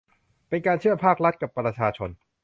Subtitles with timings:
[0.49, 2.09] เป็นการเชื่อมภาครัฐกับประชาชน